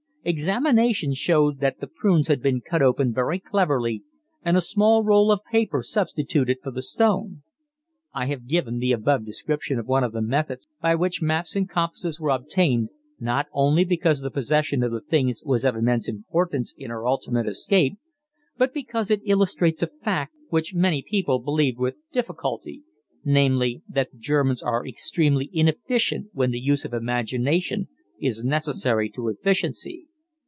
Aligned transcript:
Examination 0.23 1.15
showed 1.15 1.61
that 1.61 1.79
the 1.79 1.87
prunes 1.87 2.27
had 2.27 2.43
been 2.43 2.61
cut 2.61 2.79
open 2.83 3.11
very 3.11 3.39
cleverly 3.39 4.03
and 4.45 4.55
a 4.55 4.61
small 4.61 5.03
roll 5.03 5.31
of 5.31 5.43
paper 5.51 5.81
substituted 5.81 6.57
for 6.61 6.69
the 6.69 6.83
stone. 6.83 7.41
I 8.13 8.27
have 8.27 8.45
given 8.45 8.77
the 8.77 8.91
above 8.91 9.25
description 9.25 9.79
of 9.79 9.87
one 9.87 10.03
of 10.03 10.11
the 10.11 10.21
methods 10.21 10.67
by 10.79 10.93
which 10.93 11.23
maps 11.23 11.55
and 11.55 11.67
compasses 11.67 12.19
were 12.19 12.29
obtained, 12.29 12.89
not 13.19 13.47
only 13.51 13.83
because 13.83 14.21
the 14.21 14.29
possession 14.29 14.83
of 14.83 14.91
the 14.91 15.01
things 15.01 15.41
was 15.43 15.65
of 15.65 15.75
immense 15.75 16.07
importance 16.07 16.75
in 16.77 16.91
our 16.91 17.07
ultimate 17.07 17.47
escape, 17.47 17.97
but 18.59 18.75
because 18.75 19.09
it 19.09 19.21
illustrates 19.25 19.81
a 19.81 19.87
fact, 19.87 20.35
which 20.49 20.75
many 20.75 21.01
people 21.01 21.39
believed 21.39 21.79
with 21.79 21.99
difficulty, 22.11 22.83
namely, 23.25 23.81
that 23.89 24.11
the 24.11 24.19
Germans 24.19 24.61
are 24.61 24.85
extremely 24.85 25.49
inefficient 25.51 26.27
when 26.31 26.51
the 26.51 26.59
use 26.61 26.85
of 26.85 26.91
the 26.91 26.97
imagination 26.97 27.87
is 28.19 28.43
necessary 28.43 29.09
to 29.09 29.27
efficiency. 29.27 30.09